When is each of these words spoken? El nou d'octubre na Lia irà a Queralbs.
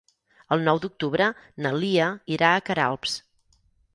El 0.53 0.63
nou 0.67 0.79
d'octubre 0.85 1.27
na 1.65 1.73
Lia 1.83 2.09
irà 2.37 2.51
a 2.55 2.63
Queralbs. 2.71 3.17